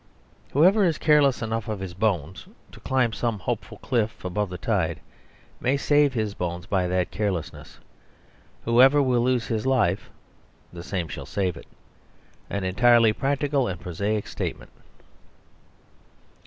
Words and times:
Whoever 0.53 0.83
is 0.83 0.97
careless 0.97 1.43
enough 1.43 1.67
of 1.67 1.79
his 1.79 1.93
bones 1.93 2.47
to 2.71 2.79
climb 2.79 3.13
some 3.13 3.37
hopeful 3.37 3.77
cliff 3.83 4.25
above 4.25 4.49
the 4.49 4.57
tide 4.57 4.99
may 5.59 5.77
save 5.77 6.11
his 6.15 6.33
bones 6.33 6.65
by 6.65 6.87
that 6.87 7.11
carelessness. 7.11 7.77
Whoever 8.65 8.99
will 8.99 9.21
lose 9.21 9.45
his 9.45 9.67
life, 9.67 10.09
the 10.73 10.81
same 10.81 11.07
shall 11.07 11.27
save 11.27 11.55
it; 11.55 11.67
an 12.49 12.63
entirely 12.63 13.13
practical 13.13 13.67
and 13.67 13.79
prosaic 13.79 14.25
statement. 14.25 14.71